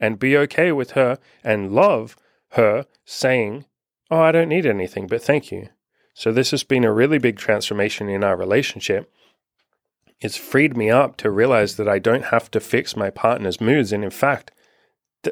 And 0.00 0.18
be 0.18 0.36
okay 0.38 0.72
with 0.72 0.92
her 0.92 1.18
and 1.44 1.72
love 1.72 2.16
her 2.52 2.86
saying, 3.04 3.66
Oh, 4.10 4.20
I 4.20 4.32
don't 4.32 4.48
need 4.48 4.66
anything, 4.66 5.06
but 5.06 5.22
thank 5.22 5.52
you. 5.52 5.68
So, 6.14 6.32
this 6.32 6.50
has 6.50 6.64
been 6.64 6.84
a 6.84 6.92
really 6.92 7.18
big 7.18 7.36
transformation 7.36 8.08
in 8.08 8.24
our 8.24 8.36
relationship. 8.36 9.12
It's 10.20 10.36
freed 10.36 10.76
me 10.76 10.90
up 10.90 11.16
to 11.18 11.30
realize 11.30 11.76
that 11.76 11.88
I 11.88 11.98
don't 11.98 12.26
have 12.26 12.50
to 12.50 12.60
fix 12.60 12.96
my 12.96 13.10
partner's 13.10 13.60
moods. 13.60 13.92
And 13.92 14.04
in 14.04 14.10
fact, 14.10 14.50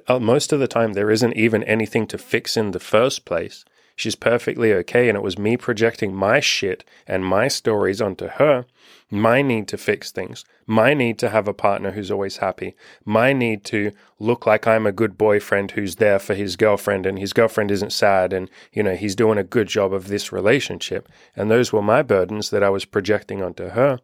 uh, 0.06 0.18
most 0.18 0.52
of 0.52 0.60
the 0.60 0.68
time, 0.68 0.92
there 0.92 1.10
isn't 1.10 1.36
even 1.36 1.62
anything 1.64 2.06
to 2.08 2.18
fix 2.18 2.56
in 2.56 2.70
the 2.70 2.80
first 2.80 3.24
place. 3.24 3.64
She's 3.98 4.14
perfectly 4.14 4.72
okay. 4.74 5.08
And 5.08 5.16
it 5.16 5.24
was 5.24 5.40
me 5.40 5.56
projecting 5.56 6.14
my 6.14 6.38
shit 6.38 6.84
and 7.04 7.24
my 7.24 7.48
stories 7.48 8.00
onto 8.00 8.28
her, 8.28 8.64
my 9.10 9.42
need 9.42 9.66
to 9.68 9.76
fix 9.76 10.12
things, 10.12 10.44
my 10.68 10.94
need 10.94 11.18
to 11.18 11.30
have 11.30 11.48
a 11.48 11.52
partner 11.52 11.90
who's 11.90 12.08
always 12.08 12.36
happy, 12.36 12.76
my 13.04 13.32
need 13.32 13.64
to 13.64 13.90
look 14.20 14.46
like 14.46 14.68
I'm 14.68 14.86
a 14.86 14.92
good 14.92 15.18
boyfriend 15.18 15.72
who's 15.72 15.96
there 15.96 16.20
for 16.20 16.36
his 16.36 16.54
girlfriend 16.54 17.06
and 17.06 17.18
his 17.18 17.32
girlfriend 17.32 17.72
isn't 17.72 17.92
sad 17.92 18.32
and, 18.32 18.48
you 18.72 18.84
know, 18.84 18.94
he's 18.94 19.16
doing 19.16 19.36
a 19.36 19.42
good 19.42 19.66
job 19.66 19.92
of 19.92 20.06
this 20.06 20.30
relationship. 20.30 21.08
And 21.34 21.50
those 21.50 21.72
were 21.72 21.82
my 21.82 22.02
burdens 22.02 22.50
that 22.50 22.62
I 22.62 22.70
was 22.70 22.84
projecting 22.84 23.42
onto 23.42 23.70
her. 23.70 23.98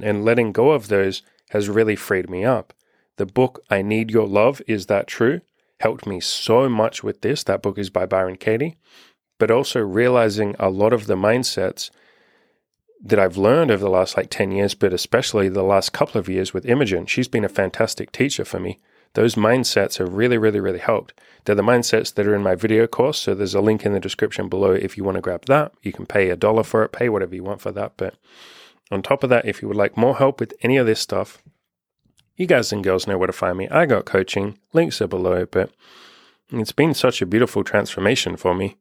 And 0.00 0.24
letting 0.24 0.52
go 0.52 0.70
of 0.70 0.88
those 0.88 1.20
has 1.50 1.68
really 1.68 1.96
freed 1.96 2.30
me 2.30 2.42
up. 2.42 2.72
The 3.16 3.26
book, 3.26 3.62
I 3.68 3.82
Need 3.82 4.10
Your 4.10 4.26
Love, 4.26 4.62
Is 4.66 4.86
That 4.86 5.06
True? 5.06 5.42
helped 5.80 6.06
me 6.06 6.20
so 6.20 6.70
much 6.70 7.02
with 7.02 7.20
this. 7.20 7.44
That 7.44 7.60
book 7.60 7.76
is 7.76 7.90
by 7.90 8.06
Byron 8.06 8.36
Katie 8.36 8.78
but 9.38 9.50
also 9.50 9.80
realizing 9.80 10.56
a 10.58 10.70
lot 10.70 10.92
of 10.92 11.06
the 11.06 11.16
mindsets 11.16 11.90
that 13.02 13.18
I've 13.18 13.36
learned 13.36 13.70
over 13.70 13.82
the 13.82 13.90
last 13.90 14.16
like 14.16 14.30
10 14.30 14.52
years, 14.52 14.74
but 14.74 14.92
especially 14.92 15.48
the 15.48 15.62
last 15.62 15.92
couple 15.92 16.18
of 16.18 16.28
years 16.28 16.54
with 16.54 16.66
Imogen. 16.66 17.06
She's 17.06 17.28
been 17.28 17.44
a 17.44 17.48
fantastic 17.48 18.10
teacher 18.10 18.44
for 18.44 18.58
me. 18.58 18.78
Those 19.12 19.34
mindsets 19.34 19.98
have 19.98 20.12
really, 20.12 20.36
really, 20.36 20.60
really 20.60 20.78
helped. 20.78 21.14
They're 21.44 21.54
the 21.54 21.62
mindsets 21.62 22.12
that 22.14 22.26
are 22.26 22.34
in 22.34 22.42
my 22.42 22.54
video 22.54 22.86
course. 22.86 23.18
So 23.18 23.34
there's 23.34 23.54
a 23.54 23.60
link 23.60 23.86
in 23.86 23.92
the 23.92 24.00
description 24.00 24.48
below 24.48 24.72
if 24.72 24.96
you 24.96 25.04
want 25.04 25.16
to 25.16 25.22
grab 25.22 25.46
that. 25.46 25.72
You 25.82 25.92
can 25.92 26.06
pay 26.06 26.30
a 26.30 26.36
dollar 26.36 26.62
for 26.62 26.82
it, 26.82 26.92
pay 26.92 27.08
whatever 27.08 27.34
you 27.34 27.44
want 27.44 27.60
for 27.60 27.72
that. 27.72 27.92
But 27.96 28.14
on 28.90 29.02
top 29.02 29.22
of 29.22 29.30
that, 29.30 29.46
if 29.46 29.62
you 29.62 29.68
would 29.68 29.76
like 29.76 29.96
more 29.96 30.16
help 30.16 30.40
with 30.40 30.54
any 30.62 30.76
of 30.76 30.86
this 30.86 31.00
stuff, 31.00 31.42
you 32.36 32.46
guys 32.46 32.72
and 32.72 32.84
girls 32.84 33.06
know 33.06 33.16
where 33.16 33.26
to 33.26 33.32
find 33.32 33.56
me. 33.56 33.68
I 33.68 33.86
got 33.86 34.04
coaching, 34.04 34.58
links 34.72 35.00
are 35.00 35.06
below, 35.06 35.46
but 35.46 35.70
it's 36.50 36.72
been 36.72 36.92
such 36.92 37.22
a 37.22 37.26
beautiful 37.26 37.64
transformation 37.64 38.36
for 38.36 38.54
me 38.54 38.76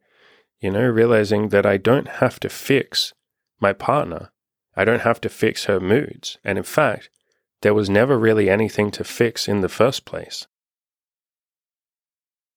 you 0.60 0.72
know, 0.72 0.86
realizing 0.86 1.50
that 1.50 1.66
I 1.66 1.78
don't 1.78 2.08
have 2.08 2.40
to 2.42 2.50
fix 2.50 3.14
my 3.60 3.74
partner. 3.74 4.32
I 4.76 4.86
don't 4.86 5.02
have 5.02 5.22
to 5.22 5.30
fix 5.30 5.66
her 5.66 5.80
moods. 5.80 6.38
And 6.44 6.58
in 6.58 6.64
fact, 6.64 7.10
there 7.62 7.74
was 7.74 7.90
never 7.90 8.18
really 8.18 8.50
anything 8.50 8.92
to 8.92 9.04
fix 9.04 9.48
in 9.48 9.62
the 9.62 9.70
first 9.70 10.06
place. 10.06 10.48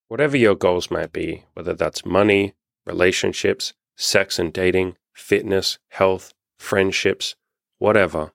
Whatever 0.08 0.36
your 0.36 0.54
goals 0.54 0.90
might 0.90 1.12
be, 1.12 1.44
whether 1.54 1.74
that's 1.74 2.04
money, 2.04 2.54
relationships, 2.86 3.74
sex 3.96 4.38
and 4.38 4.52
dating, 4.52 4.96
fitness, 5.12 5.78
health, 5.88 6.32
friendships, 6.58 7.36
whatever, 7.78 8.32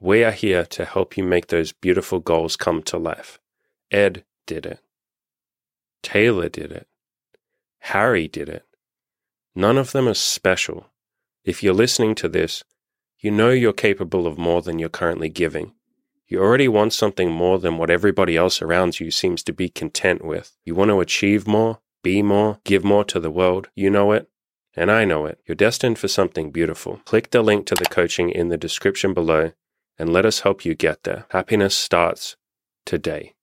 we 0.00 0.24
are 0.24 0.32
here 0.32 0.64
to 0.66 0.84
help 0.84 1.16
you 1.16 1.22
make 1.22 1.46
those 1.46 1.72
beautiful 1.72 2.18
goals 2.18 2.56
come 2.56 2.82
to 2.82 2.98
life. 2.98 3.38
Ed 3.90 4.24
did 4.46 4.66
it. 4.66 4.80
Taylor 6.02 6.48
did 6.48 6.72
it. 6.72 6.88
Harry 7.80 8.26
did 8.26 8.48
it. 8.48 8.64
None 9.54 9.78
of 9.78 9.92
them 9.92 10.08
are 10.08 10.14
special. 10.14 10.86
If 11.44 11.62
you're 11.62 11.74
listening 11.74 12.14
to 12.16 12.28
this, 12.28 12.64
you 13.18 13.30
know 13.30 13.50
you're 13.50 13.72
capable 13.72 14.26
of 14.26 14.38
more 14.38 14.62
than 14.62 14.78
you're 14.78 14.88
currently 14.88 15.28
giving. 15.28 15.72
You 16.26 16.40
already 16.40 16.68
want 16.68 16.92
something 16.92 17.30
more 17.30 17.58
than 17.58 17.76
what 17.76 17.90
everybody 17.90 18.36
else 18.36 18.62
around 18.62 18.98
you 18.98 19.10
seems 19.10 19.42
to 19.44 19.52
be 19.52 19.68
content 19.68 20.24
with. 20.24 20.56
You 20.64 20.74
want 20.74 20.88
to 20.90 21.00
achieve 21.00 21.46
more, 21.46 21.80
be 22.02 22.22
more, 22.22 22.58
give 22.64 22.84
more 22.84 23.04
to 23.04 23.20
the 23.20 23.30
world. 23.30 23.68
You 23.74 23.90
know 23.90 24.12
it, 24.12 24.28
and 24.74 24.90
I 24.90 25.04
know 25.04 25.26
it. 25.26 25.40
You're 25.46 25.54
destined 25.54 25.98
for 25.98 26.08
something 26.08 26.50
beautiful. 26.50 27.00
Click 27.04 27.30
the 27.30 27.42
link 27.42 27.66
to 27.66 27.74
the 27.74 27.84
coaching 27.84 28.30
in 28.30 28.48
the 28.48 28.56
description 28.56 29.12
below 29.12 29.52
and 29.98 30.12
let 30.12 30.24
us 30.24 30.40
help 30.40 30.64
you 30.64 30.74
get 30.74 31.02
there. 31.02 31.26
Happiness 31.30 31.76
starts 31.76 32.36
today. 32.86 33.34